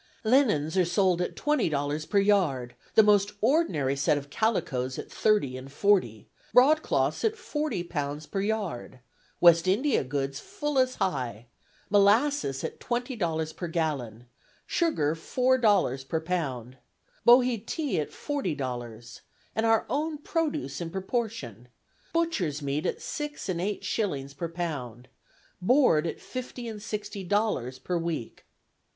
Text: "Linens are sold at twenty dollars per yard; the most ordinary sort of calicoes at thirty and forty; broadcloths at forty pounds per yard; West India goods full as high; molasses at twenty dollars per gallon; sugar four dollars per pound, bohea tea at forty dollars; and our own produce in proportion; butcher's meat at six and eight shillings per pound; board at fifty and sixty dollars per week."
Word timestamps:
"Linens 0.23 0.75
are 0.79 0.83
sold 0.83 1.21
at 1.21 1.35
twenty 1.35 1.69
dollars 1.69 2.07
per 2.07 2.17
yard; 2.17 2.73
the 2.95 3.03
most 3.03 3.33
ordinary 3.39 3.95
sort 3.95 4.17
of 4.17 4.31
calicoes 4.31 4.97
at 4.97 5.11
thirty 5.11 5.55
and 5.55 5.71
forty; 5.71 6.27
broadcloths 6.55 7.23
at 7.23 7.35
forty 7.37 7.83
pounds 7.83 8.25
per 8.25 8.41
yard; 8.41 8.99
West 9.39 9.67
India 9.67 10.03
goods 10.03 10.39
full 10.39 10.79
as 10.79 10.95
high; 10.95 11.45
molasses 11.91 12.63
at 12.63 12.79
twenty 12.79 13.15
dollars 13.15 13.53
per 13.53 13.67
gallon; 13.67 14.25
sugar 14.65 15.13
four 15.13 15.59
dollars 15.59 16.03
per 16.03 16.19
pound, 16.19 16.77
bohea 17.23 17.59
tea 17.63 17.99
at 17.99 18.11
forty 18.11 18.55
dollars; 18.55 19.21
and 19.55 19.67
our 19.67 19.85
own 19.87 20.17
produce 20.17 20.81
in 20.81 20.89
proportion; 20.89 21.67
butcher's 22.11 22.59
meat 22.63 22.87
at 22.87 23.03
six 23.03 23.47
and 23.47 23.61
eight 23.61 23.83
shillings 23.83 24.33
per 24.33 24.49
pound; 24.49 25.09
board 25.61 26.07
at 26.07 26.19
fifty 26.19 26.67
and 26.67 26.81
sixty 26.81 27.23
dollars 27.23 27.77
per 27.77 27.99
week." 27.99 28.45